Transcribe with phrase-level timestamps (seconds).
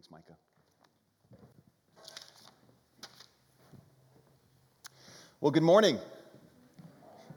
[0.00, 0.38] Thanks, Micah.
[5.42, 5.98] Well, good morning.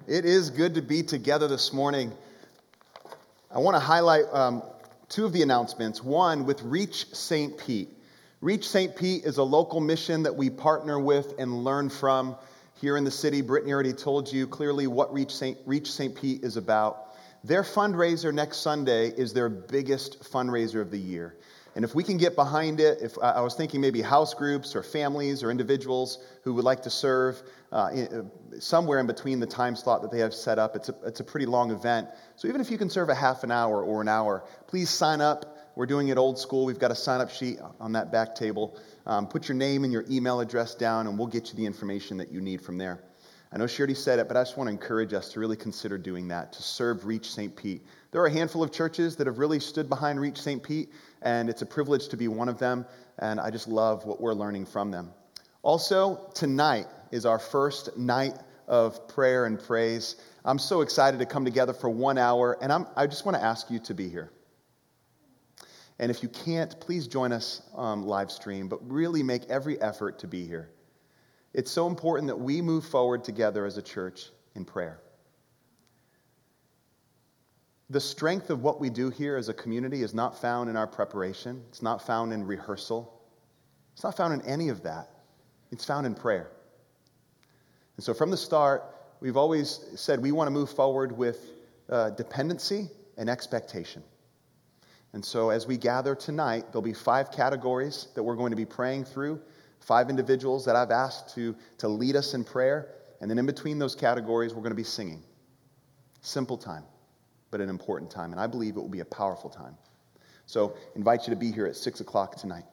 [0.07, 2.13] It is good to be together this morning.
[3.51, 4.63] I want to highlight um,
[5.09, 6.01] two of the announcements.
[6.01, 7.57] One with Reach St.
[7.57, 7.89] Pete.
[8.39, 8.95] Reach St.
[8.95, 12.37] Pete is a local mission that we partner with and learn from
[12.79, 13.41] here in the city.
[13.41, 15.57] Brittany already told you clearly what Reach St.
[15.65, 16.15] Reach St.
[16.15, 17.13] Pete is about.
[17.43, 21.35] Their fundraiser next Sunday is their biggest fundraiser of the year.
[21.75, 24.83] And if we can get behind it, if I was thinking maybe house groups or
[24.83, 29.47] families or individuals who would like to serve uh, in, uh, somewhere in between the
[29.47, 32.09] time slot that they have set up, it's a, it's a pretty long event.
[32.35, 35.19] So even if you can serve a half an hour or an hour, please sign
[35.19, 35.57] up.
[35.75, 36.65] We're doing it old school.
[36.65, 38.79] We've got a sign up sheet on that back table.
[39.07, 42.17] Um, put your name and your email address down, and we'll get you the information
[42.17, 43.03] that you need from there.
[43.51, 45.55] I know she already said it, but I just want to encourage us to really
[45.55, 47.55] consider doing that, to serve Reach St.
[47.55, 47.83] Pete.
[48.13, 50.61] There are a handful of churches that have really stood behind Reach St.
[50.61, 52.85] Pete, and it's a privilege to be one of them,
[53.17, 55.09] and I just love what we're learning from them.
[55.63, 58.35] Also, tonight is our first night
[58.67, 60.17] of prayer and praise.
[60.45, 63.43] I'm so excited to come together for one hour, and I'm, i just want to
[63.43, 64.31] ask you to be here.
[65.97, 70.19] And if you can't, please join us um, live stream, but really make every effort
[70.19, 70.69] to be here.
[71.55, 74.99] It's so important that we move forward together as a church in prayer.
[77.93, 80.87] The strength of what we do here as a community is not found in our
[80.87, 83.21] preparation, it's not found in rehearsal,
[83.93, 85.09] it's not found in any of that.
[85.71, 86.49] It's found in prayer.
[87.95, 88.83] And so from the start,
[89.19, 91.51] we've always said we want to move forward with
[91.87, 94.01] uh, dependency and expectation.
[95.13, 98.65] And so as we gather tonight, there'll be five categories that we're going to be
[98.65, 99.39] praying through,
[99.81, 102.95] five individuals that I've asked to, to lead us in prayer.
[103.21, 105.21] And then in between those categories, we're going to be singing.
[106.21, 106.85] Simple time
[107.53, 108.31] but an important time.
[108.31, 109.77] And I believe it will be a powerful time.
[110.47, 112.63] So, invite you to be here at 6 o'clock tonight.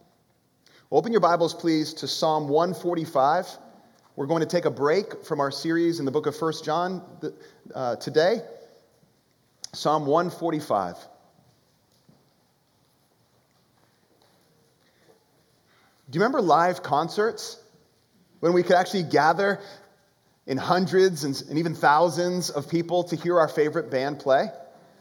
[0.91, 3.47] Open your Bibles, please, to Psalm 145.
[4.17, 7.03] We're going to take a break from our series in the book of 1 John
[7.75, 8.41] uh, today.
[9.75, 10.97] Psalm 145.
[16.09, 17.63] Do you remember live concerts?
[18.41, 19.61] When we could actually gather
[20.47, 24.49] in hundreds and, and even thousands of people to hear our favorite band play?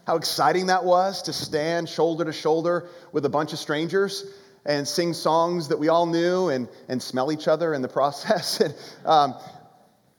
[0.09, 4.25] How exciting that was to stand shoulder to shoulder with a bunch of strangers
[4.65, 8.59] and sing songs that we all knew and, and smell each other in the process.
[8.59, 8.73] and,
[9.05, 9.35] um,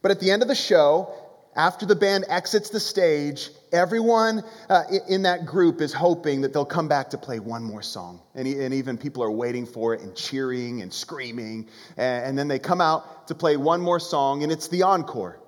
[0.00, 1.12] but at the end of the show,
[1.56, 6.64] after the band exits the stage, everyone uh, in that group is hoping that they'll
[6.64, 8.22] come back to play one more song.
[8.36, 11.68] And, and even people are waiting for it and cheering and screaming.
[11.96, 15.40] And, and then they come out to play one more song, and it's the encore.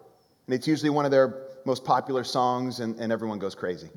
[0.48, 3.88] And it's usually one of their most popular songs, and, and everyone goes crazy.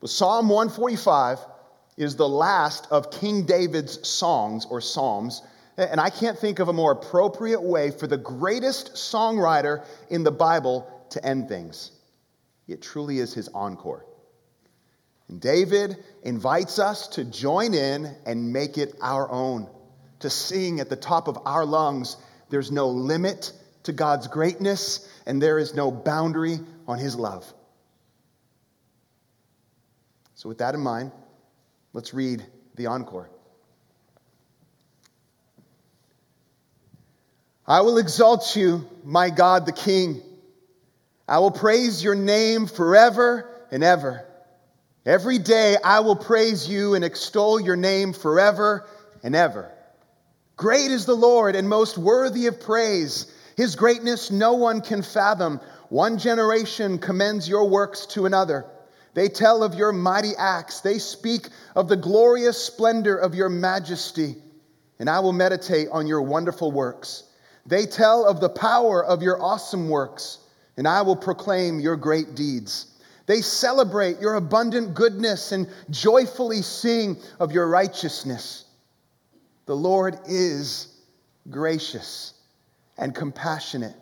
[0.00, 1.38] But Psalm 145
[1.96, 5.42] is the last of King David's songs or psalms.
[5.76, 10.30] And I can't think of a more appropriate way for the greatest songwriter in the
[10.30, 11.90] Bible to end things.
[12.68, 14.04] It truly is his encore.
[15.28, 19.68] And David invites us to join in and make it our own,
[20.20, 22.16] to sing at the top of our lungs.
[22.48, 23.52] There's no limit
[23.84, 27.52] to God's greatness, and there is no boundary on his love.
[30.36, 31.12] So, with that in mind,
[31.94, 33.30] let's read the encore.
[37.66, 40.20] I will exalt you, my God the King.
[41.26, 44.26] I will praise your name forever and ever.
[45.06, 48.86] Every day I will praise you and extol your name forever
[49.22, 49.72] and ever.
[50.56, 53.32] Great is the Lord and most worthy of praise.
[53.56, 55.60] His greatness no one can fathom.
[55.88, 58.66] One generation commends your works to another.
[59.16, 60.82] They tell of your mighty acts.
[60.82, 64.36] They speak of the glorious splendor of your majesty.
[64.98, 67.24] And I will meditate on your wonderful works.
[67.64, 70.36] They tell of the power of your awesome works.
[70.76, 72.92] And I will proclaim your great deeds.
[73.24, 78.66] They celebrate your abundant goodness and joyfully sing of your righteousness.
[79.64, 80.88] The Lord is
[81.48, 82.34] gracious
[82.98, 83.96] and compassionate,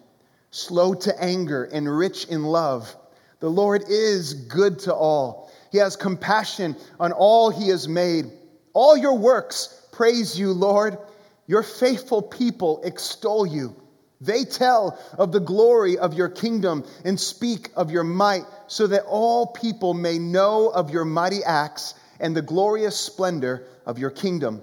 [0.51, 2.97] slow to anger and rich in love.
[3.41, 5.51] The Lord is good to all.
[5.71, 8.27] He has compassion on all he has made.
[8.73, 10.99] All your works praise you, Lord.
[11.47, 13.75] Your faithful people extol you.
[14.21, 19.05] They tell of the glory of your kingdom and speak of your might, so that
[19.05, 24.63] all people may know of your mighty acts and the glorious splendor of your kingdom.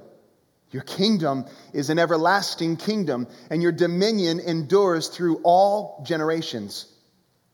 [0.71, 6.87] Your kingdom is an everlasting kingdom, and your dominion endures through all generations.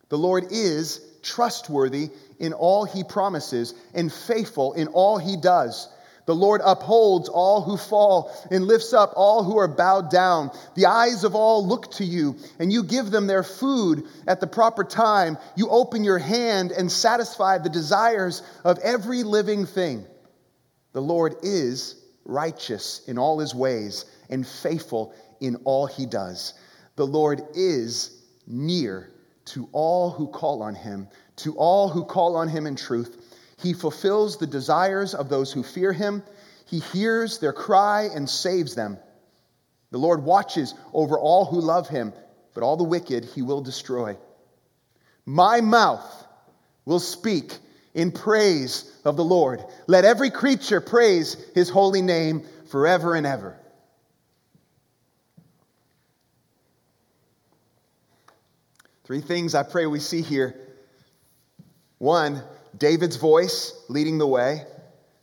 [0.09, 2.09] The Lord is trustworthy
[2.39, 5.89] in all he promises, and faithful in all he does.
[6.25, 10.51] The Lord upholds all who fall and lifts up all who are bowed down.
[10.75, 14.47] The eyes of all look to you, and you give them their food at the
[14.47, 15.37] proper time.
[15.55, 20.05] You open your hand and satisfy the desires of every living thing.
[20.91, 21.95] The Lord is
[22.25, 26.53] righteous in all his ways and faithful in all he does.
[26.97, 28.11] The Lord is
[28.45, 29.09] near
[29.47, 31.07] to all who call on him,
[31.37, 33.35] to all who call on him in truth.
[33.57, 36.23] He fulfills the desires of those who fear him.
[36.65, 38.97] He hears their cry and saves them.
[39.91, 42.13] The Lord watches over all who love him,
[42.53, 44.17] but all the wicked he will destroy.
[45.25, 46.27] My mouth
[46.85, 47.57] will speak
[47.93, 49.63] in praise of the Lord.
[49.87, 53.57] Let every creature praise his holy name forever and ever.
[59.07, 60.53] Three things I pray we see here.
[61.97, 62.43] One,
[62.77, 64.63] David's voice leading the way.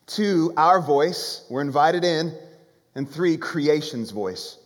[0.07, 2.33] Two, our voice, we're invited in.
[2.95, 4.57] And three, creation's voice.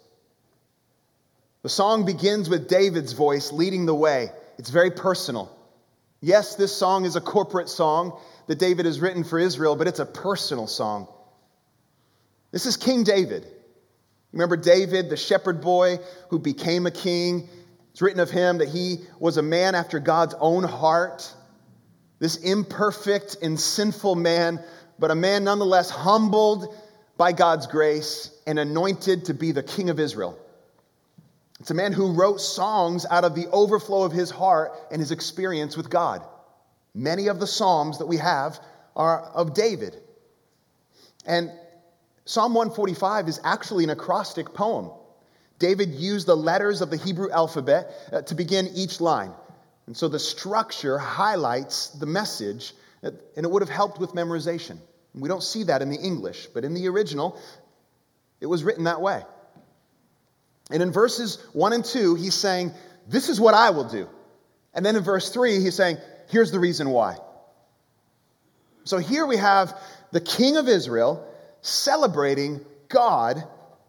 [1.64, 4.30] The song begins with David's voice leading the way.
[4.56, 5.50] It's very personal.
[6.20, 9.98] Yes, this song is a corporate song that David has written for Israel, but it's
[9.98, 11.08] a personal song.
[12.52, 13.48] This is King David.
[14.32, 15.98] Remember David, the shepherd boy
[16.28, 17.48] who became a king?
[17.98, 21.34] It's written of him that he was a man after God's own heart.
[22.20, 24.62] This imperfect and sinful man,
[25.00, 26.72] but a man nonetheless humbled
[27.16, 30.38] by God's grace and anointed to be the king of Israel.
[31.58, 35.10] It's a man who wrote songs out of the overflow of his heart and his
[35.10, 36.24] experience with God.
[36.94, 38.60] Many of the Psalms that we have
[38.94, 39.96] are of David.
[41.26, 41.50] And
[42.26, 44.92] Psalm 145 is actually an acrostic poem.
[45.58, 49.32] David used the letters of the Hebrew alphabet uh, to begin each line.
[49.86, 54.78] And so the structure highlights the message, and it would have helped with memorization.
[55.14, 57.40] We don't see that in the English, but in the original,
[58.40, 59.22] it was written that way.
[60.70, 62.72] And in verses 1 and 2, he's saying,
[63.08, 64.08] This is what I will do.
[64.74, 65.96] And then in verse 3, he's saying,
[66.28, 67.16] Here's the reason why.
[68.84, 69.78] So here we have
[70.12, 71.26] the king of Israel
[71.62, 73.42] celebrating God,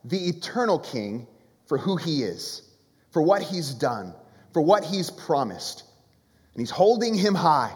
[0.04, 1.28] the eternal king,
[1.70, 2.64] for who he is,
[3.12, 4.14] for what he's done,
[4.52, 5.86] for what he's promised
[6.54, 7.74] and he's holding him high.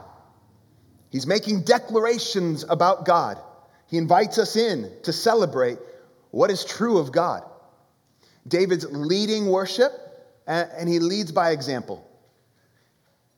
[1.09, 3.39] He's making declarations about God.
[3.87, 5.77] He invites us in to celebrate
[6.31, 7.43] what is true of God.
[8.45, 9.91] David's leading worship,
[10.47, 12.05] and he leads by example.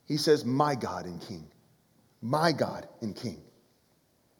[0.06, 1.46] He says, My God and King.
[2.22, 3.40] My God and King.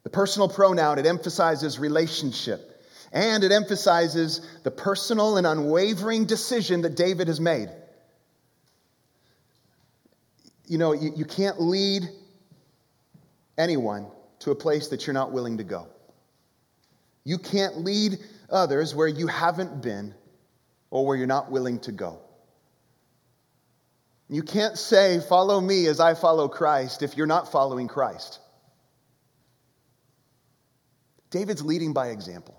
[0.02, 2.75] The personal pronoun, it emphasizes relationship.
[3.12, 7.70] And it emphasizes the personal and unwavering decision that David has made
[10.66, 12.08] you know, you, you can't lead
[13.56, 14.06] anyone
[14.40, 15.86] to a place that you're not willing to go.
[17.24, 18.18] You can't lead
[18.50, 20.14] others where you haven't been
[20.90, 22.20] or where you're not willing to go.
[24.28, 28.40] You can't say, Follow me as I follow Christ, if you're not following Christ.
[31.30, 32.55] David's leading by example.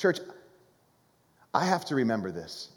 [0.00, 0.18] Church,
[1.52, 2.70] I have to remember this.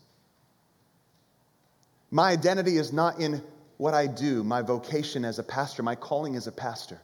[2.11, 3.41] My identity is not in
[3.77, 6.99] what I do, my vocation as a pastor, my calling as a pastor.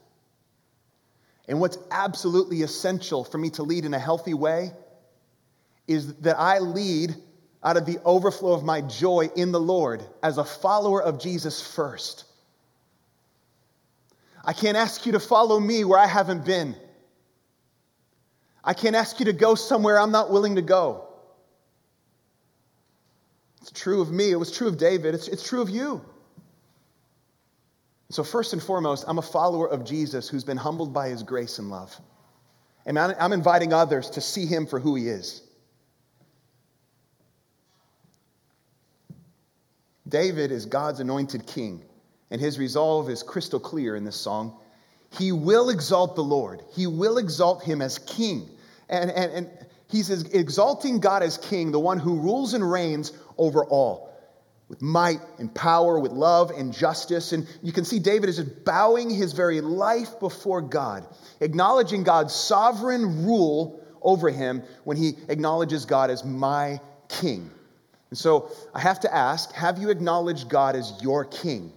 [1.47, 4.71] And what's absolutely essential for me to lead in a healthy way
[5.87, 7.15] is that I lead
[7.63, 11.65] out of the overflow of my joy in the Lord as a follower of Jesus
[11.75, 12.25] first.
[14.43, 16.75] I can't ask you to follow me where I haven't been.
[18.63, 21.05] I can't ask you to go somewhere I'm not willing to go.
[23.61, 24.31] It's true of me.
[24.31, 25.15] It was true of David.
[25.15, 26.03] It's, it's true of you.
[28.11, 31.59] So, first and foremost, I'm a follower of Jesus who's been humbled by his grace
[31.59, 31.95] and love.
[32.85, 35.43] And I'm inviting others to see him for who he is.
[40.07, 41.83] David is God's anointed king,
[42.31, 44.57] and his resolve is crystal clear in this song.
[45.11, 48.49] He will exalt the Lord, he will exalt him as king.
[48.89, 49.49] And, and, and
[49.87, 54.09] he's exalting God as king, the one who rules and reigns over all
[54.69, 57.33] with might and power, with love and justice.
[57.33, 61.05] And you can see David is just bowing his very life before God,
[61.41, 67.49] acknowledging God's sovereign rule over him when he acknowledges God as my king.
[68.11, 71.73] And so I have to ask have you acknowledged God as your king,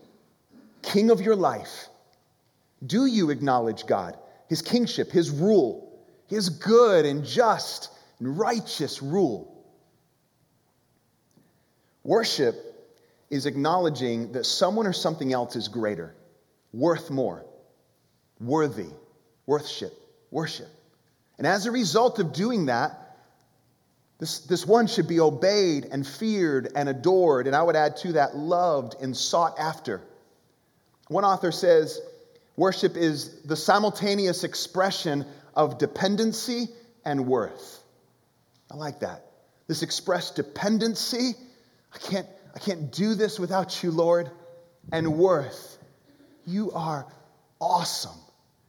[0.82, 1.88] king of your life?
[2.84, 4.16] Do you acknowledge God,
[4.48, 9.48] his kingship, his rule, his good and just and righteous rule?
[12.04, 12.56] Worship
[13.30, 16.14] is acknowledging that someone or something else is greater,
[16.72, 17.46] worth more,
[18.40, 18.90] worthy,
[19.46, 19.92] worthship,
[20.30, 20.68] worship.
[21.38, 22.98] And as a result of doing that,
[24.18, 28.12] this, this one should be obeyed and feared and adored, and I would add to
[28.12, 30.00] that, loved and sought after.
[31.08, 32.00] One author says
[32.56, 36.68] worship is the simultaneous expression of dependency
[37.04, 37.80] and worth.
[38.70, 39.24] I like that.
[39.66, 41.32] This expressed dependency.
[41.94, 44.30] I can't, I can't do this without you, Lord.
[44.90, 45.78] And worth.
[46.46, 47.06] You are
[47.60, 48.18] awesome.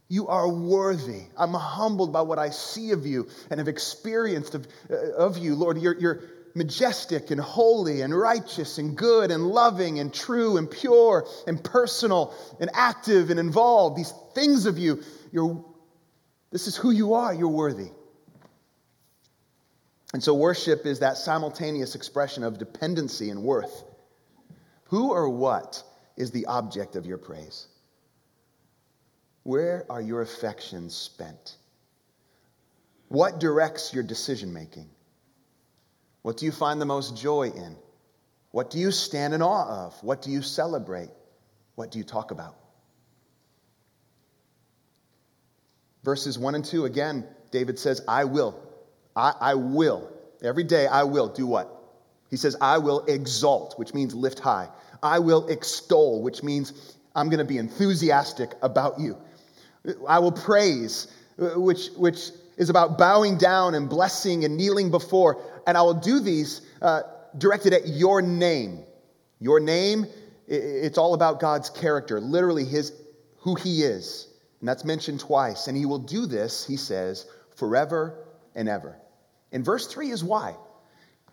[0.09, 1.23] You are worthy.
[1.37, 5.55] I'm humbled by what I see of you and have experienced of, uh, of you,
[5.55, 5.81] Lord.
[5.81, 6.21] You're, you're
[6.55, 12.33] majestic and holy and righteous and good and loving and true and pure and personal
[12.59, 13.97] and active and involved.
[13.97, 15.63] These things of you, you're,
[16.51, 17.33] this is who you are.
[17.33, 17.89] You're worthy.
[20.13, 23.83] And so, worship is that simultaneous expression of dependency and worth.
[24.85, 25.81] Who or what
[26.15, 27.67] is the object of your praise?
[29.41, 31.57] Where are your affections spent?
[33.07, 34.87] What directs your decision making?
[36.23, 37.75] What do you find the most joy in?
[38.51, 40.03] What do you stand in awe of?
[40.03, 41.09] What do you celebrate?
[41.75, 42.55] What do you talk about?
[46.03, 48.59] Verses 1 and 2, again, David says, I will.
[49.15, 50.11] I, I will.
[50.41, 51.69] Every day I will do what?
[52.29, 54.69] He says, I will exalt, which means lift high.
[55.01, 59.17] I will extol, which means I'm going to be enthusiastic about you.
[60.07, 65.41] I will praise, which, which is about bowing down and blessing and kneeling before.
[65.65, 67.01] And I will do these uh,
[67.37, 68.83] directed at your name.
[69.39, 70.05] Your name,
[70.47, 72.93] it's all about God's character, literally his,
[73.39, 74.27] who he is.
[74.59, 75.67] And that's mentioned twice.
[75.67, 78.15] And he will do this, he says, forever
[78.55, 78.97] and ever.
[79.51, 80.55] And verse 3 is why.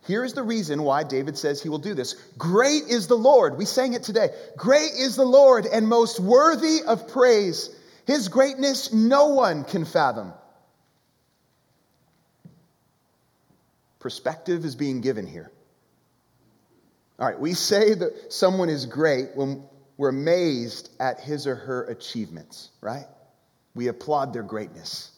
[0.06, 2.14] Here is the reason why David says he will do this.
[2.38, 3.58] Great is the Lord.
[3.58, 4.30] We sang it today.
[4.56, 7.70] Great is the Lord and most worthy of praise.
[8.06, 10.32] His greatness no one can fathom.
[14.00, 15.52] Perspective is being given here.
[17.18, 19.62] All right, we say that someone is great when
[19.98, 23.04] we're amazed at his or her achievements, right?
[23.74, 25.12] We applaud their greatness.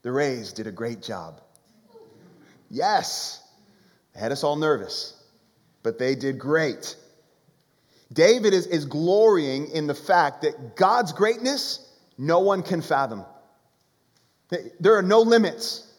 [0.00, 1.42] The Rays did a great job.
[2.70, 3.42] Yes,
[4.14, 5.22] they had us all nervous,
[5.82, 6.96] but they did great.
[8.10, 11.86] David is, is glorying in the fact that God's greatness,
[12.16, 13.24] no one can fathom.
[14.80, 15.92] There are no limits.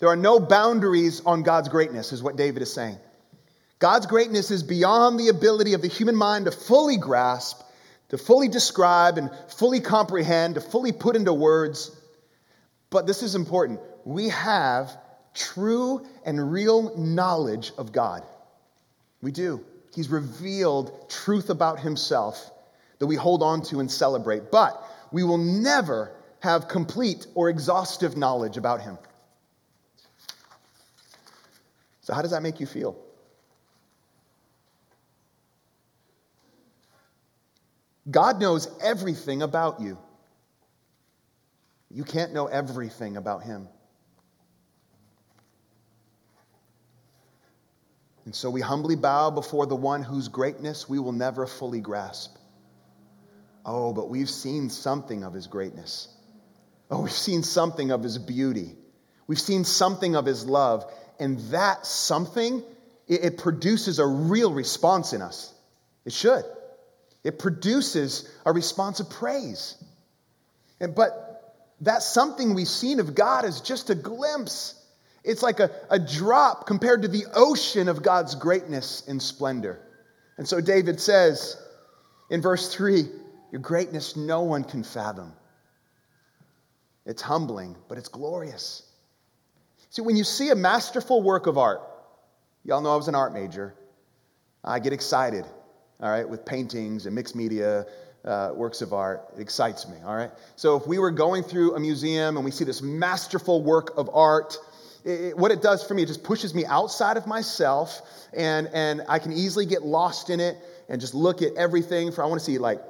[0.00, 2.98] There are no boundaries on God's greatness, is what David is saying.
[3.78, 7.62] God's greatness is beyond the ability of the human mind to fully grasp,
[8.08, 11.96] to fully describe, and fully comprehend, to fully put into words.
[12.88, 13.80] But this is important.
[14.04, 14.96] We have
[15.34, 18.24] true and real knowledge of God.
[19.22, 19.64] We do.
[19.94, 22.50] He's revealed truth about himself
[22.98, 24.50] that we hold on to and celebrate.
[24.50, 28.98] But we will never have complete or exhaustive knowledge about him.
[32.10, 32.96] So, how does that make you feel?
[38.10, 39.96] God knows everything about you.
[41.88, 43.68] You can't know everything about him.
[48.24, 52.36] And so we humbly bow before the one whose greatness we will never fully grasp.
[53.64, 56.08] Oh, but we've seen something of his greatness.
[56.90, 58.74] Oh, we've seen something of his beauty.
[59.28, 60.92] We've seen something of his love.
[61.20, 62.64] And that something,
[63.06, 65.52] it, produces a real response in us.
[66.04, 66.44] It should.
[67.22, 69.76] It produces a response of praise.
[70.80, 74.74] And, but that something we've seen of God is just a glimpse.
[75.22, 79.78] It's like a, a drop compared to the ocean of God's greatness and splendor.
[80.38, 81.56] And so David says
[82.30, 83.04] in verse 3
[83.52, 85.34] Your greatness no one can fathom.
[87.04, 88.89] It's humbling, but it's glorious.
[89.90, 91.80] See, when you see a masterful work of art,
[92.64, 93.74] y'all know I was an art major,
[94.62, 95.44] I get excited,
[96.00, 97.86] all right, with paintings and mixed media
[98.24, 99.22] uh, works of art.
[99.36, 100.30] It excites me, all right?
[100.54, 104.08] So if we were going through a museum and we see this masterful work of
[104.14, 104.56] art,
[105.04, 108.00] it, what it does for me, it just pushes me outside of myself,
[108.32, 110.56] and, and I can easily get lost in it
[110.88, 112.12] and just look at everything.
[112.12, 112.80] For I want to see like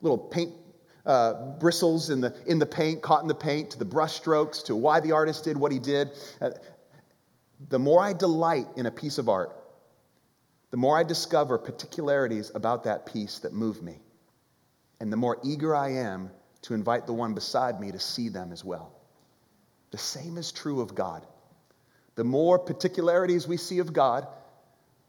[0.00, 0.52] little paint
[1.06, 4.62] uh, bristles in the, in the paint, caught in the paint, to the brush strokes,
[4.62, 6.10] to why the artist did what he did.
[6.40, 6.50] Uh,
[7.68, 9.56] the more I delight in a piece of art,
[10.70, 14.00] the more I discover particularities about that piece that move me.
[15.00, 16.30] And the more eager I am
[16.62, 18.92] to invite the one beside me to see them as well.
[19.90, 21.26] The same is true of God.
[22.14, 24.28] The more particularities we see of God,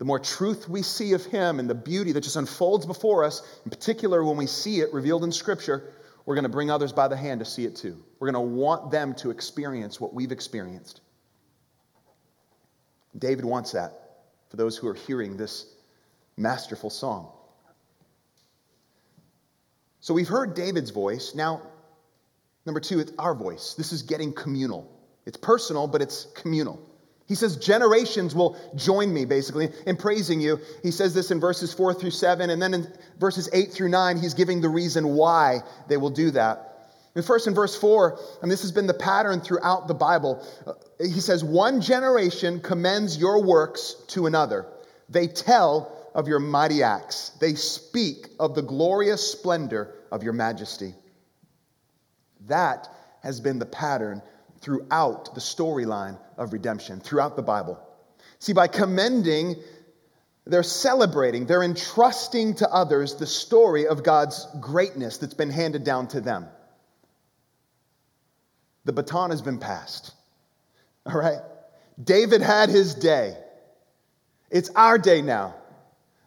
[0.02, 3.44] the more truth we see of Him and the beauty that just unfolds before us,
[3.66, 5.94] in particular when we see it revealed in Scripture,
[6.26, 8.04] we're going to bring others by the hand to see it too.
[8.18, 11.02] We're going to want them to experience what we've experienced.
[13.16, 13.94] David wants that
[14.50, 15.68] for those who are hearing this
[16.36, 17.32] masterful song.
[20.00, 21.36] So we've heard David's voice.
[21.36, 21.62] Now,
[22.66, 23.76] number two, it's our voice.
[23.76, 24.92] This is getting communal.
[25.28, 26.91] It's personal, but it's communal.
[27.32, 30.60] He says, Generations will join me, basically, in praising you.
[30.84, 34.18] He says this in verses four through seven, and then in verses eight through nine,
[34.18, 36.90] he's giving the reason why they will do that.
[37.16, 40.74] And first, in verse four, and this has been the pattern throughout the Bible, uh,
[41.00, 44.66] he says, One generation commends your works to another.
[45.08, 50.96] They tell of your mighty acts, they speak of the glorious splendor of your majesty.
[52.48, 52.90] That
[53.24, 54.22] has been the pattern
[54.62, 57.80] throughout the storyline of redemption, throughout the Bible.
[58.40, 59.56] See, by commending,
[60.46, 66.08] they're celebrating, they're entrusting to others the story of God's greatness that's been handed down
[66.10, 66.48] to them.
[68.86, 70.14] The baton has been passed.
[71.06, 71.40] All right?
[72.02, 73.38] David had his day.
[74.50, 75.56] It's our day now.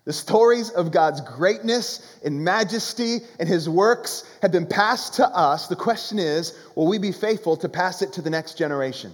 [0.05, 5.67] The stories of God's greatness and majesty and his works have been passed to us.
[5.69, 9.13] The question is will we be faithful to pass it to the next generation?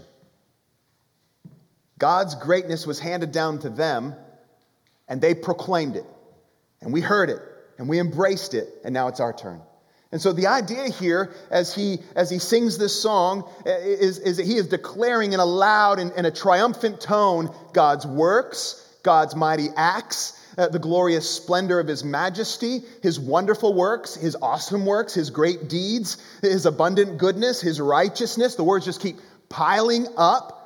[1.99, 4.15] God's greatness was handed down to them,
[5.07, 6.07] and they proclaimed it.
[6.81, 7.41] And we heard it,
[7.79, 9.61] and we embraced it, and now it's our turn.
[10.11, 14.47] And so the idea here, as he, as he sings this song, is, is that
[14.47, 19.69] he is declaring in a loud and, and a triumphant tone God's works, God's mighty
[19.77, 25.31] acts, uh, the glorious splendor of his majesty, his wonderful works, his awesome works, his
[25.31, 28.55] great deeds, his abundant goodness, his righteousness.
[28.55, 30.57] The words just keep piling up.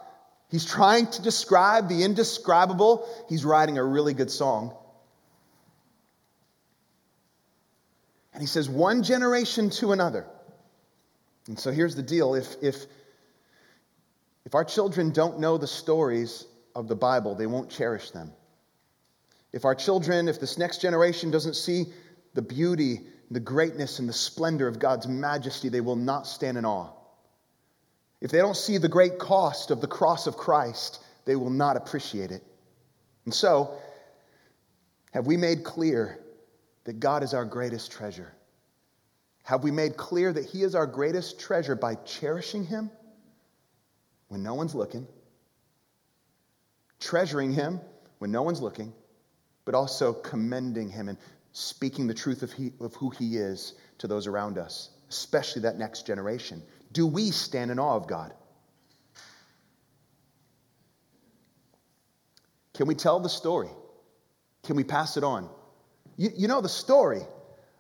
[0.51, 3.09] He's trying to describe the indescribable.
[3.29, 4.75] He's writing a really good song.
[8.33, 10.27] And he says, one generation to another.
[11.47, 12.77] And so here's the deal if, if,
[14.45, 18.33] if our children don't know the stories of the Bible, they won't cherish them.
[19.55, 21.85] If our children, if this next generation doesn't see
[22.35, 26.65] the beauty, the greatness, and the splendor of God's majesty, they will not stand in
[26.65, 26.91] awe.
[28.21, 31.77] If they don't see the great cost of the cross of Christ, they will not
[31.77, 32.43] appreciate it.
[33.27, 33.79] And so,
[35.13, 36.19] have we made clear
[36.83, 38.35] that God is our greatest treasure?
[39.45, 42.91] Have we made clear that He is our greatest treasure by cherishing Him
[44.27, 45.07] when no one's looking,
[46.99, 47.79] treasuring Him
[48.19, 48.93] when no one's looking,
[49.65, 51.19] but also commending him and
[51.53, 55.79] speaking the truth of, he, of who he is to those around us, especially that
[55.79, 56.63] next generation?
[56.93, 58.33] Do we stand in awe of God?
[62.75, 63.71] Can we tell the story?
[64.65, 65.49] Can we pass it on?
[66.17, 67.23] You, you know the story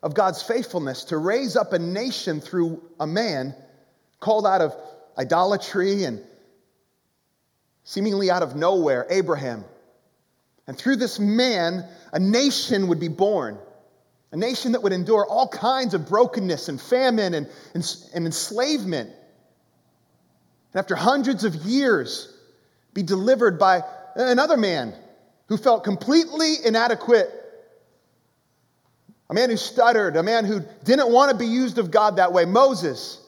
[0.03, 3.55] of God's faithfulness to raise up a nation through a man
[4.21, 4.75] called out of
[5.19, 6.23] idolatry and
[7.85, 9.65] seemingly out of nowhere, Abraham.
[10.67, 13.59] And through this man, a nation would be born.
[14.33, 19.11] A nation that would endure all kinds of brokenness and famine and, and, and enslavement.
[20.73, 22.37] And after hundreds of years,
[22.95, 23.83] be delivered by
[24.17, 24.95] another man
[25.49, 27.31] who felt completely inadequate.
[29.31, 32.33] A man who stuttered, a man who didn't want to be used of God that
[32.33, 33.21] way, Moses.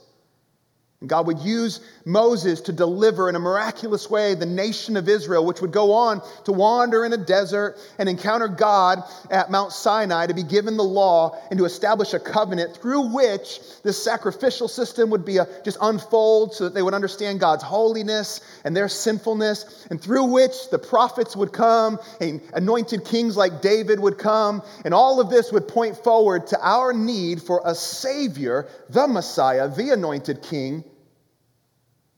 [1.01, 5.45] And God would use Moses to deliver in a miraculous way the nation of Israel,
[5.45, 10.29] which would go on to wander in a desert and encounter God at Mount Sinai
[10.29, 15.11] to be given the law and to establish a covenant through which this sacrificial system
[15.11, 19.87] would be a, just unfold so that they would understand God's holiness and their sinfulness,
[19.91, 24.63] and through which the prophets would come and anointed kings like David would come.
[24.85, 29.69] And all of this would point forward to our need for a Savior, the Messiah,
[29.69, 30.85] the anointed king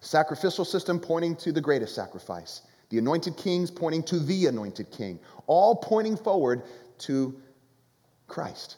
[0.00, 2.62] Sacrificial system pointing to the greatest sacrifice.
[2.90, 5.18] The anointed kings pointing to the anointed king.
[5.46, 6.62] All pointing forward
[7.00, 7.34] to
[8.26, 8.76] Christ.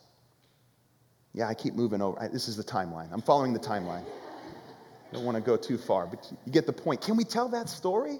[1.32, 2.28] Yeah, I keep moving over.
[2.32, 3.12] This is the timeline.
[3.12, 4.04] I'm following the timeline.
[5.12, 7.00] Don't want to go too far, but you get the point.
[7.00, 8.18] Can we tell that story?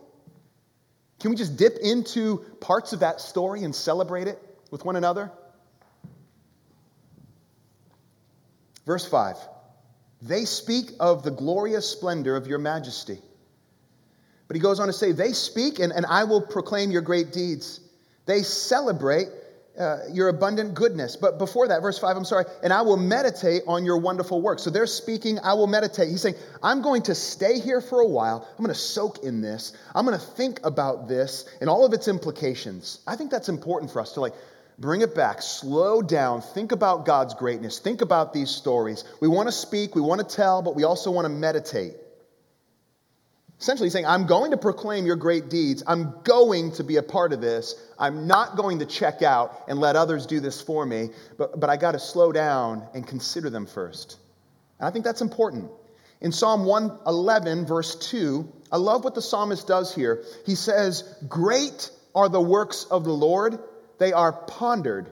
[1.21, 4.39] Can we just dip into parts of that story and celebrate it
[4.71, 5.31] with one another?
[8.87, 9.37] Verse 5.
[10.23, 13.19] They speak of the glorious splendor of your majesty.
[14.49, 17.33] But he goes on to say, They speak, and, and I will proclaim your great
[17.33, 17.81] deeds.
[18.27, 19.29] They celebrate
[19.79, 21.17] uh, your abundant goodness.
[21.17, 24.59] But before that, verse 5, I'm sorry, and I will meditate on your wonderful work.
[24.59, 26.09] So they're speaking, I will meditate.
[26.09, 28.47] He's saying, I'm going to stay here for a while.
[28.51, 29.73] I'm going to soak in this.
[29.95, 33.01] I'm going to think about this and all of its implications.
[33.07, 34.35] I think that's important for us to like
[34.81, 35.43] Bring it back.
[35.43, 36.41] Slow down.
[36.41, 37.79] Think about God's greatness.
[37.79, 39.05] Think about these stories.
[39.21, 41.93] We want to speak, we want to tell, but we also want to meditate.
[43.61, 45.83] Essentially saying, I'm going to proclaim your great deeds.
[45.87, 47.75] I'm going to be a part of this.
[47.99, 51.69] I'm not going to check out and let others do this for me, but, but
[51.69, 54.17] I got to slow down and consider them first.
[54.79, 55.71] And I think that's important.
[56.23, 60.25] In Psalm 111, verse 2, I love what the psalmist does here.
[60.47, 63.59] He says, Great are the works of the Lord,
[64.01, 65.11] they are pondered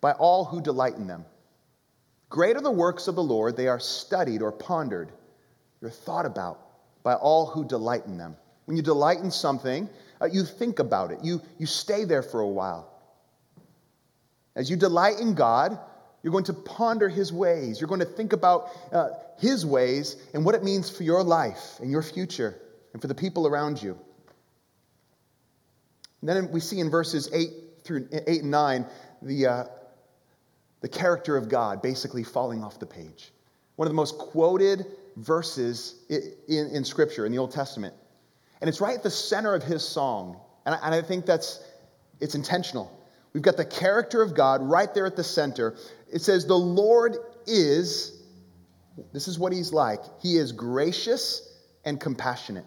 [0.00, 1.24] by all who delight in them.
[2.30, 5.10] Great are the works of the Lord, they are studied or pondered,
[5.80, 6.60] they're thought about
[7.02, 8.36] by all who delight in them.
[8.66, 9.90] When you delight in something,
[10.22, 12.88] uh, you think about it, you, you stay there for a while.
[14.54, 15.76] As you delight in God,
[16.22, 17.80] you're going to ponder His ways.
[17.80, 19.08] You're going to think about uh,
[19.38, 22.60] His ways and what it means for your life and your future
[22.92, 23.98] and for the people around you.
[26.20, 27.50] And then we see in verses 8
[27.88, 28.86] through 8 and 9
[29.22, 29.64] the, uh,
[30.80, 33.32] the character of God basically falling off the page.
[33.76, 37.94] One of the most quoted verses in, in Scripture, in the Old Testament.
[38.60, 40.38] And it's right at the center of his song.
[40.66, 41.64] And I, and I think that's,
[42.20, 42.92] it's intentional.
[43.32, 45.76] We've got the character of God right there at the center.
[46.12, 48.22] It says, The Lord is,
[49.12, 50.00] this is what he's like.
[50.20, 52.66] He is gracious and compassionate.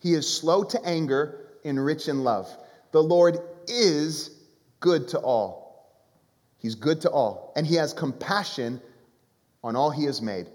[0.00, 2.48] He is slow to anger and rich in love.
[2.92, 4.39] The Lord is
[4.80, 5.60] good to all.
[6.58, 7.52] He's good to all.
[7.56, 8.80] And he has compassion
[9.62, 10.46] on all he has made.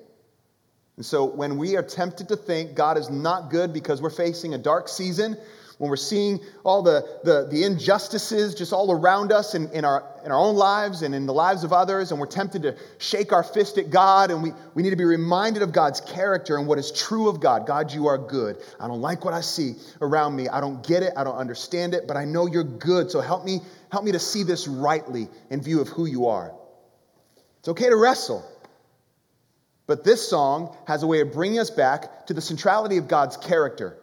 [0.97, 4.53] And so when we are tempted to think God is not good because we're facing
[4.53, 5.37] a dark season,
[5.77, 10.05] when we're seeing all the, the, the injustices just all around us in, in, our,
[10.23, 13.33] in our own lives and in the lives of others, and we're tempted to shake
[13.33, 16.65] our fist at God, and we, we need to be reminded of God's character and
[16.67, 17.67] what is true of God.
[17.67, 18.57] God, you are good.
[18.79, 20.47] I don't like what I see around me.
[20.47, 21.13] I don't get it.
[21.17, 23.11] I don't understand it, but I know you're good.
[23.11, 23.59] So help me,
[23.91, 26.53] help me to see this rightly in view of who you are.
[27.59, 28.49] It's okay to wrestle.
[29.87, 33.37] But this song has a way of bringing us back to the centrality of God's
[33.37, 33.97] character.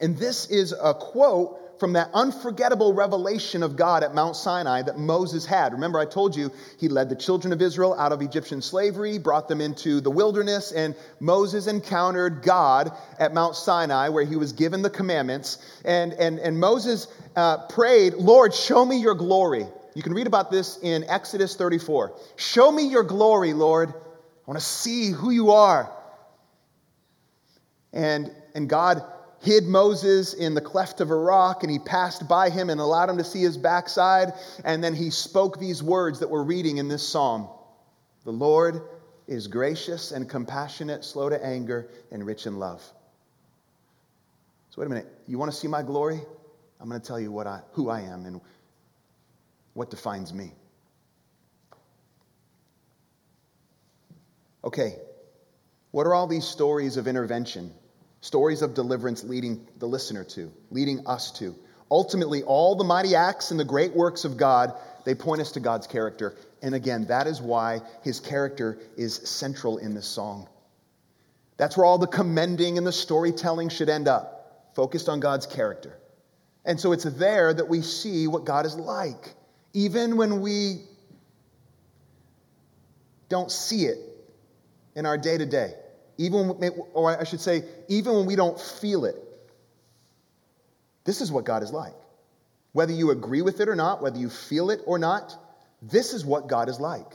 [0.00, 4.98] And this is a quote from that unforgettable revelation of God at Mount Sinai that
[4.98, 5.72] Moses had.
[5.72, 9.48] Remember, I told you he led the children of Israel out of Egyptian slavery, brought
[9.48, 14.82] them into the wilderness, and Moses encountered God at Mount Sinai where he was given
[14.82, 15.58] the commandments.
[15.84, 17.06] And, and, and Moses
[17.36, 19.66] uh, prayed, Lord, show me your glory.
[19.94, 22.14] You can read about this in Exodus 34.
[22.36, 23.90] Show me your glory, Lord.
[23.90, 25.92] I want to see who you are.
[27.92, 29.02] And, and God
[29.40, 33.10] hid Moses in the cleft of a rock, and he passed by him and allowed
[33.10, 34.32] him to see his backside.
[34.64, 37.48] And then he spoke these words that we're reading in this psalm
[38.24, 38.82] The Lord
[39.26, 42.82] is gracious and compassionate, slow to anger, and rich in love.
[44.70, 45.06] So, wait a minute.
[45.26, 46.20] You want to see my glory?
[46.80, 48.40] I'm going to tell you what I, who I am and
[49.74, 50.52] what defines me.
[54.64, 54.96] Okay,
[55.92, 57.72] what are all these stories of intervention,
[58.20, 61.54] stories of deliverance leading the listener to, leading us to?
[61.90, 65.60] Ultimately, all the mighty acts and the great works of God, they point us to
[65.60, 66.36] God's character.
[66.62, 70.48] And again, that is why his character is central in this song.
[71.56, 75.98] That's where all the commending and the storytelling should end up, focused on God's character.
[76.64, 79.34] And so it's there that we see what God is like
[79.72, 80.82] even when we
[83.28, 83.98] don't see it
[84.96, 85.74] in our day to day,
[86.18, 86.50] even,
[86.92, 89.16] or I should say, even when we don't feel it.
[91.04, 91.94] This is what God is like.
[92.72, 95.34] Whether you agree with it or not, whether you feel it or not,
[95.80, 97.10] this is what God is like.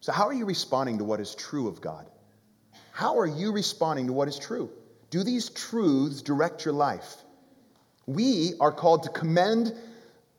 [0.00, 2.06] So, how are you responding to what is true of God?
[2.90, 4.70] How are you responding to what is true?
[5.10, 7.16] Do these truths direct your life?
[8.06, 9.72] We are called to commend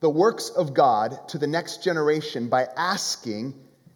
[0.02, 3.54] the works of God to the next generation by asking,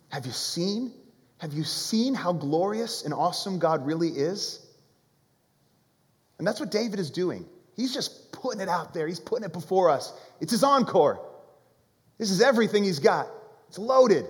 [0.10, 0.94] Have you seen?
[1.40, 4.60] Have you seen how glorious and awesome God really is?
[6.38, 7.46] And that's what David is doing.
[7.76, 10.14] He's just putting it out there, he's putting it before us.
[10.40, 11.20] It's his encore.
[12.18, 13.28] This is everything he's got,
[13.70, 14.26] it's loaded.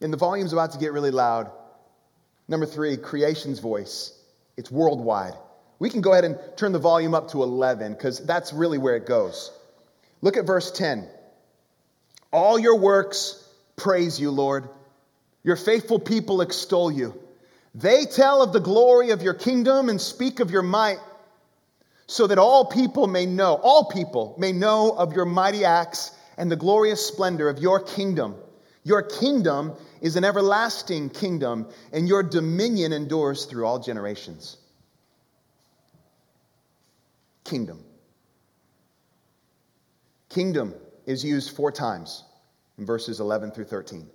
[0.00, 1.50] And the volume's about to get really loud.
[2.48, 4.18] Number three, creation's voice.
[4.56, 5.34] It's worldwide.
[5.78, 8.96] We can go ahead and turn the volume up to 11 because that's really where
[8.96, 9.52] it goes.
[10.22, 11.06] Look at verse 10.
[12.32, 14.68] All your works praise you, Lord.
[15.42, 17.14] Your faithful people extol you.
[17.74, 20.98] They tell of the glory of your kingdom and speak of your might,
[22.06, 26.50] so that all people may know, all people may know of your mighty acts and
[26.50, 28.34] the glorious splendor of your kingdom.
[28.82, 34.56] Your kingdom is an everlasting kingdom, and your dominion endures through all generations
[37.50, 37.84] kingdom.
[40.28, 40.74] Kingdom
[41.04, 42.22] is used four times
[42.78, 44.06] in verses 11 through 13.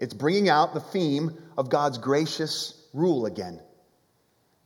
[0.00, 3.60] It's bringing out the theme of God's gracious rule again.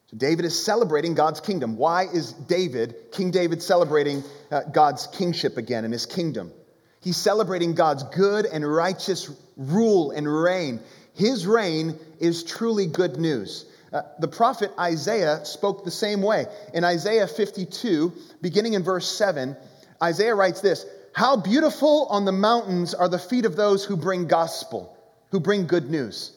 [0.06, 1.76] So David is celebrating God's kingdom.
[1.76, 6.52] Why is David, King David, celebrating uh, God's kingship again and his kingdom?
[7.00, 10.80] He's celebrating God's good and righteous rule and reign.
[11.14, 13.66] His reign is truly good news.
[13.92, 16.46] Uh, the prophet Isaiah spoke the same way.
[16.72, 19.56] In Isaiah 52, beginning in verse 7,
[20.02, 24.26] Isaiah writes this How beautiful on the mountains are the feet of those who bring
[24.26, 24.93] gospel,
[25.34, 26.30] who bring good news.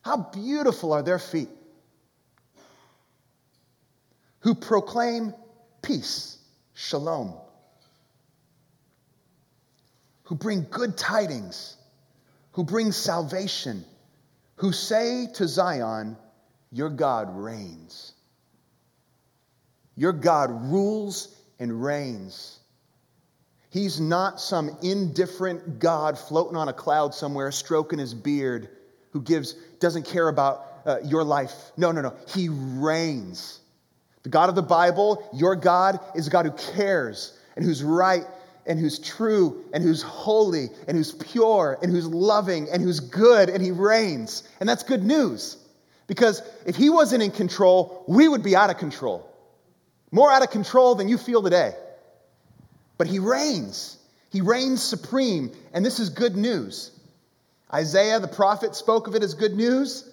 [0.00, 1.50] How beautiful are their feet,
[4.38, 5.34] who proclaim
[5.82, 6.38] peace,
[6.72, 7.34] shalom,
[10.22, 11.76] who bring good tidings,
[12.52, 13.84] who bring salvation,
[14.56, 16.16] who say to Zion,
[16.72, 18.14] Your God reigns.
[19.96, 22.59] Your God rules and reigns.
[23.70, 28.68] He's not some indifferent God floating on a cloud somewhere, stroking his beard,
[29.12, 31.52] who gives, doesn't care about uh, your life.
[31.76, 32.14] No, no, no.
[32.28, 33.60] He reigns.
[34.22, 38.24] The God of the Bible, your God, is a God who cares and who's right
[38.66, 43.48] and who's true and who's holy and who's pure and who's loving and who's good
[43.48, 44.48] and he reigns.
[44.58, 45.56] And that's good news.
[46.06, 49.26] Because if he wasn't in control, we would be out of control.
[50.10, 51.72] More out of control than you feel today.
[53.00, 53.96] But he reigns.
[54.28, 55.52] He reigns supreme.
[55.72, 56.90] And this is good news.
[57.72, 60.06] Isaiah the prophet spoke of it as good news.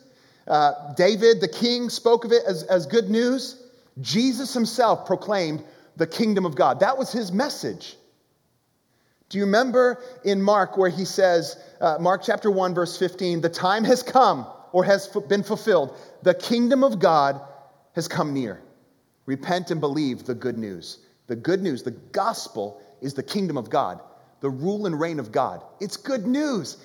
[0.47, 3.61] Uh, David the king spoke of it as, as good news.
[3.99, 5.65] Jesus himself proclaimed
[5.97, 6.79] the kingdom of God.
[6.79, 7.97] That was his message.
[9.27, 13.49] Do you remember in Mark where he says, uh, Mark chapter 1, verse 15, the
[13.49, 15.93] time has come or has been fulfilled.
[16.23, 17.41] The kingdom of God
[17.95, 18.61] has come near.
[19.25, 20.99] Repent and believe the good news.
[21.27, 24.01] The good news, the gospel, is the kingdom of God,
[24.41, 25.61] the rule and reign of God.
[25.79, 26.77] It's good news.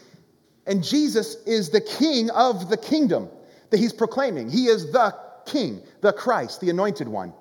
[0.67, 3.29] And Jesus is the king of the kingdom
[3.71, 4.51] that he's proclaiming.
[4.51, 7.33] He is the king, the Christ, the anointed one.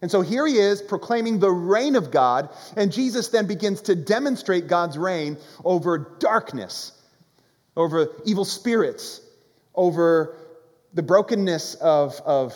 [0.00, 3.96] And so here he is proclaiming the reign of God, and Jesus then begins to
[3.96, 6.92] demonstrate God's reign over darkness,
[7.76, 9.20] over evil spirits,
[9.74, 10.36] over
[10.94, 12.54] the brokenness of, of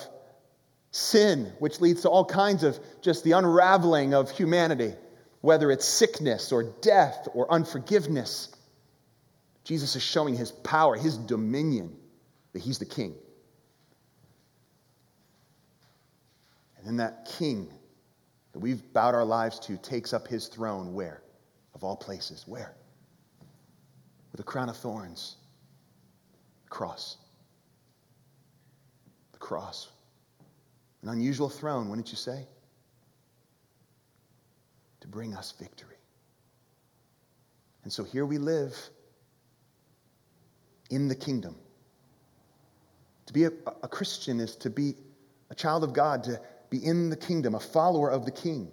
[0.93, 4.95] sin, which leads to all kinds of just the unraveling of humanity,
[5.41, 8.55] whether it's sickness or death or unforgiveness.
[9.65, 11.97] Jesus is showing his power, his dominion,
[12.53, 13.15] that he's the king.
[16.77, 17.73] And then that king
[18.53, 21.23] that we've bowed our lives to takes up his throne where?
[21.75, 22.45] Of all places.
[22.47, 22.75] Where?
[24.31, 25.37] With a crown of thorns.
[26.65, 27.17] The cross.
[29.33, 29.89] The cross
[31.03, 32.47] an unusual throne, wouldn't you say?
[35.01, 35.97] To bring us victory.
[37.85, 38.77] And so here we live
[40.91, 41.57] in the kingdom.
[43.27, 43.51] To be a,
[43.83, 44.95] a, Christian is to be
[45.51, 48.71] a child of God, to be in the kingdom, a follower of the king.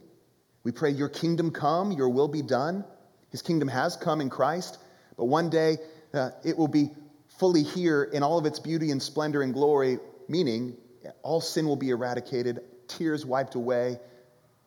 [0.63, 2.83] We pray, Your kingdom come, Your will be done.
[3.31, 4.79] His kingdom has come in Christ,
[5.17, 5.77] but one day
[6.13, 6.91] uh, it will be
[7.27, 10.75] fully here in all of its beauty and splendor and glory, meaning
[11.23, 13.99] all sin will be eradicated, tears wiped away,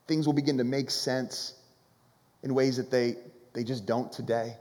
[0.07, 1.55] things will begin to make sense
[2.42, 3.16] in ways that they,
[3.53, 4.57] they just don't today.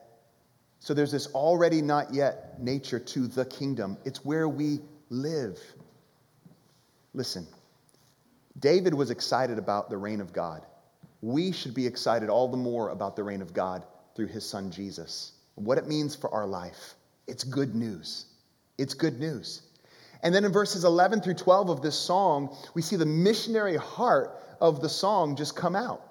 [0.79, 3.97] So there's this already not yet nature to the kingdom.
[4.03, 4.79] It's where we
[5.09, 5.59] live.
[7.13, 7.47] Listen,
[8.59, 10.65] David was excited about the reign of God.
[11.21, 14.71] We should be excited all the more about the reign of God through his son
[14.71, 15.33] Jesus.
[15.55, 16.95] What it means for our life.
[17.27, 18.25] It's good news.
[18.77, 19.61] It's good news.
[20.23, 24.37] And then in verses 11 through 12 of this song, we see the missionary heart
[24.59, 26.01] of the song just come out.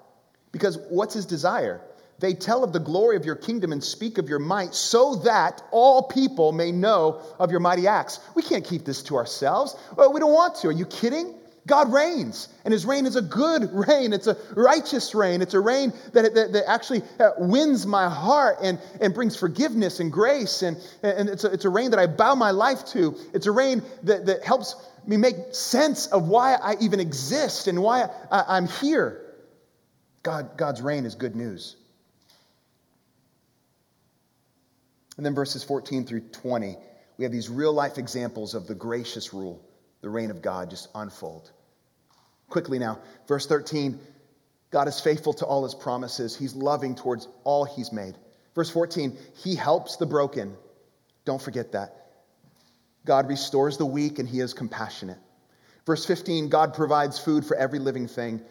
[0.51, 1.81] Because what's his desire?
[2.19, 5.63] They tell of the glory of your kingdom and speak of your might so that
[5.71, 8.19] all people may know of your mighty acts.
[8.35, 9.75] We can't keep this to ourselves.
[9.95, 10.67] Well, we don't want to.
[10.67, 11.33] Are you kidding?
[11.67, 14.13] God reigns, and his reign is a good reign.
[14.13, 15.41] It's a righteous reign.
[15.41, 19.99] It's a reign that, that, that actually uh, wins my heart and, and brings forgiveness
[19.99, 20.63] and grace.
[20.63, 23.15] And, and it's, a, it's a reign that I bow my life to.
[23.33, 27.81] It's a reign that, that helps me make sense of why I even exist and
[27.81, 29.21] why I, I'm here.
[30.23, 31.75] God, God's reign is good news.
[35.17, 36.75] And then verses 14 through 20,
[37.17, 39.63] we have these real life examples of the gracious rule
[40.01, 41.51] the reign of God just unfold.
[42.49, 43.99] Quickly now, verse 13
[44.71, 48.15] God is faithful to all his promises, he's loving towards all he's made.
[48.55, 50.55] Verse 14, he helps the broken.
[51.25, 51.95] Don't forget that.
[53.05, 55.17] God restores the weak and he is compassionate.
[55.85, 58.41] Verse 15, God provides food for every living thing.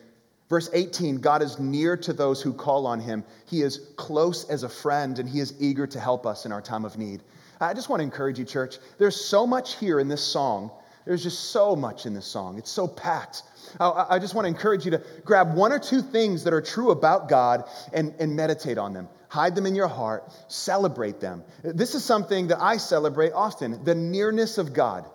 [0.49, 3.25] Verse 18 God is near to those who call on him.
[3.47, 6.61] He is close as a friend, and he is eager to help us in our
[6.61, 7.23] time of need.
[7.61, 8.79] I just want to encourage you, church.
[8.99, 10.73] There's so much here in this song.
[11.07, 12.59] There's just so much in this song.
[12.59, 13.43] It's so packed.
[13.79, 16.91] I just want to encourage you to grab one or two things that are true
[16.91, 19.09] about God and, and meditate on them.
[19.29, 21.45] Hide them in your heart, celebrate them.
[21.63, 25.09] This is something that I celebrate often the nearness of God.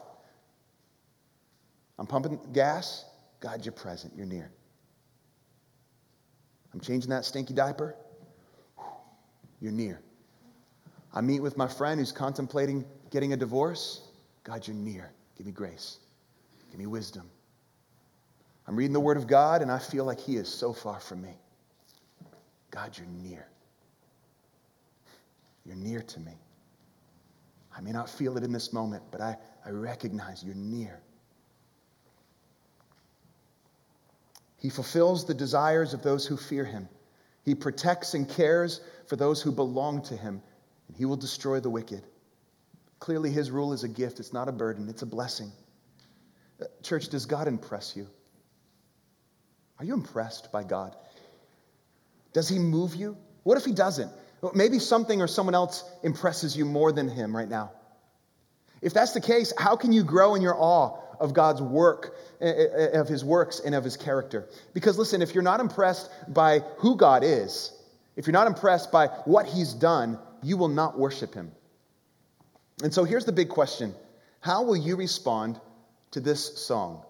[2.00, 3.06] I'm pumping gas.
[3.42, 4.52] God, you're present, you're near.
[6.74, 7.96] I'm changing that stinky diaper.
[9.62, 10.02] You're near.
[11.14, 14.02] I meet with my friend who's contemplating getting a divorce.
[14.44, 15.12] God, you're near.
[15.38, 16.00] Give me grace.
[16.72, 17.30] Give me wisdom.
[18.68, 21.22] I'm reading the Word of God and I feel like He is so far from
[21.22, 21.38] me.
[22.72, 23.48] God, you're near.
[25.66, 26.34] You're near to me.
[27.76, 31.02] I may not feel it in this moment, but I, I recognize you're near.
[34.58, 36.88] He fulfills the desires of those who fear him.
[37.44, 40.42] He protects and cares for those who belong to him,
[40.88, 42.04] and he will destroy the wicked.
[43.00, 45.52] Clearly, his rule is a gift, it's not a burden, it's a blessing.
[46.62, 48.08] Uh, church, does God impress you?
[49.80, 50.96] Are you impressed by God?
[52.34, 53.18] Does he move you?
[53.44, 54.12] What if he doesn't?
[54.54, 57.72] Maybe something or someone else impresses you more than him right now.
[58.82, 62.48] If that's the case, how can you grow in your awe of God's work, eh,
[62.48, 64.50] eh, eh, of his works, and of his character.
[64.74, 67.72] Because listen, if you're not impressed by who God is,
[68.16, 71.52] if you're not impressed by what he's done, you will not worship him.
[72.84, 73.94] And so here's the big question
[74.40, 75.60] How will you respond
[76.12, 77.04] to this song?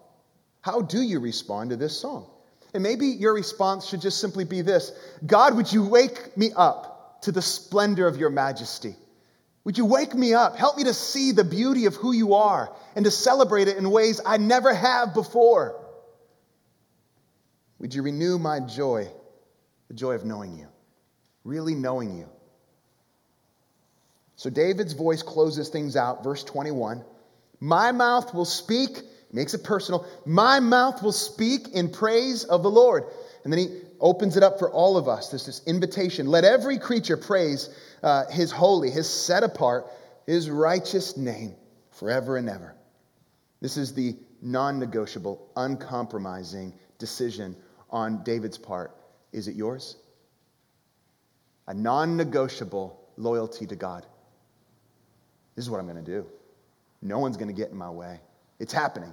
[0.60, 2.28] How do you respond to this song?
[2.74, 4.92] And maybe your response should just simply be this
[5.24, 8.96] God, would you wake me up to the splendor of your majesty?
[9.64, 10.56] Would you wake me up?
[10.56, 13.90] Help me to see the beauty of who you are and to celebrate it in
[13.90, 15.84] ways I never have before.
[17.80, 19.08] Would you renew my joy,
[19.88, 20.68] the joy of knowing you,
[21.42, 22.28] really knowing you?
[24.36, 27.02] So David's voice closes things out, verse 21.
[27.58, 29.00] My mouth will speak,
[29.32, 30.06] makes it personal.
[30.26, 33.04] My mouth will speak in praise of the Lord.
[33.44, 35.30] And then he opens it up for all of us.
[35.30, 36.26] There's this invitation.
[36.26, 37.70] Let every creature praise
[38.02, 39.86] uh, his holy, his set apart,
[40.26, 41.54] his righteous name
[41.92, 42.76] forever and ever.
[43.62, 47.56] This is the non negotiable, uncompromising decision
[47.88, 48.94] on David's part.
[49.32, 49.96] Is it yours?
[51.66, 54.06] A non negotiable loyalty to God.
[55.56, 56.26] This is what I'm going to do.
[57.02, 58.20] No one's going to get in my way.
[58.60, 59.12] It's happening.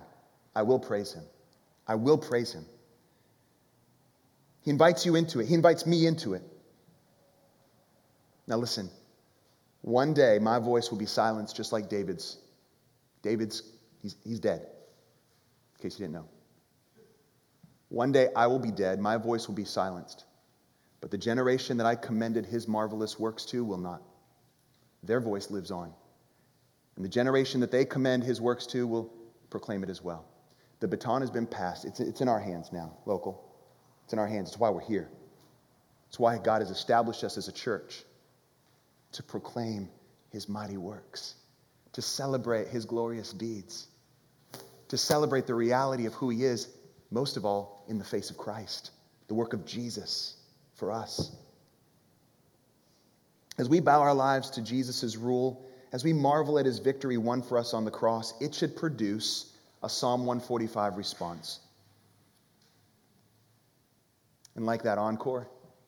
[0.56, 1.23] I will praise him.
[1.88, 2.65] I will praise him.
[4.62, 6.43] He invites you into it, He invites me into it.
[8.47, 8.89] Now, listen,
[9.82, 12.38] one day my voice will be silenced just like David's.
[13.21, 13.63] David's,
[14.01, 16.25] he's, he's dead, in case you didn't know.
[17.88, 20.25] One day I will be dead, my voice will be silenced.
[20.99, 24.01] But the generation that I commended his marvelous works to will not.
[25.03, 25.93] Their voice lives on.
[26.95, 29.13] And the generation that they commend his works to will
[29.49, 30.25] proclaim it as well.
[30.79, 31.86] The baton has been passed.
[31.86, 33.56] It's, it's in our hands now, local.
[34.03, 34.49] It's in our hands.
[34.49, 35.10] It's why we're here.
[36.10, 38.03] It's why God has established us as a church
[39.13, 39.89] to proclaim
[40.29, 41.36] his mighty works,
[41.93, 43.88] to celebrate his glorious deeds,
[44.89, 46.67] to celebrate the reality of who he is,
[47.12, 48.91] most of all in the face of Christ,
[49.27, 50.38] the work of Jesus
[50.75, 51.36] for us.
[53.58, 57.41] As we bow our lives to Jesus' rule, as we marvel at his victory won
[57.41, 61.60] for us on the cross, it should produce a Psalm 145 response.
[64.56, 65.47] And like that encore,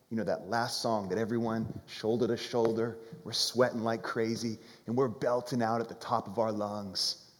[0.09, 4.95] you know, that last song that everyone shoulder to shoulder, we're sweating like crazy and
[4.95, 7.31] we're belting out at the top of our lungs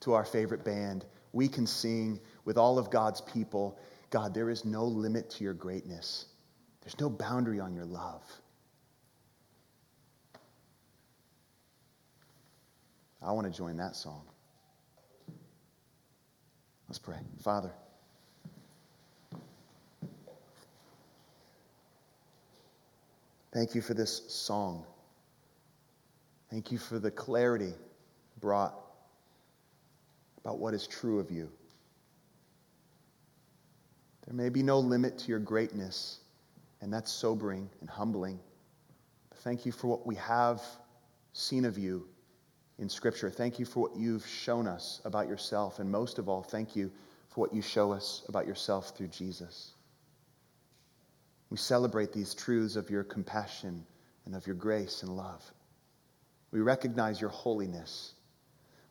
[0.00, 1.04] to our favorite band.
[1.32, 3.78] We can sing with all of God's people
[4.10, 6.26] God, there is no limit to your greatness,
[6.80, 8.22] there's no boundary on your love.
[13.22, 14.22] I want to join that song.
[16.88, 17.18] Let's pray.
[17.42, 17.72] Father,
[23.52, 24.84] Thank you for this song.
[26.50, 27.72] Thank you for the clarity
[28.40, 28.74] brought
[30.44, 31.50] about what is true of you.
[34.26, 36.20] There may be no limit to your greatness,
[36.82, 38.38] and that's sobering and humbling.
[39.30, 40.62] But thank you for what we have
[41.32, 42.06] seen of you
[42.78, 43.30] in Scripture.
[43.30, 46.90] Thank you for what you've shown us about yourself, and most of all, thank you
[47.28, 49.72] for what you show us about yourself through Jesus.
[51.50, 53.84] We celebrate these truths of your compassion
[54.26, 55.42] and of your grace and love.
[56.50, 58.14] We recognize your holiness.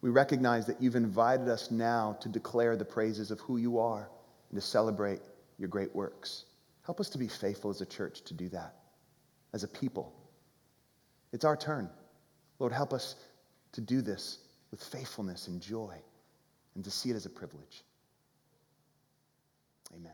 [0.01, 4.09] We recognize that you've invited us now to declare the praises of who you are
[4.49, 5.21] and to celebrate
[5.57, 6.45] your great works.
[6.83, 8.75] Help us to be faithful as a church to do that,
[9.53, 10.13] as a people.
[11.33, 11.89] It's our turn.
[12.59, 13.15] Lord, help us
[13.78, 14.39] to do this
[14.71, 15.93] with faithfulness and joy
[16.73, 17.84] and to see it as a privilege.
[19.95, 20.13] Amen.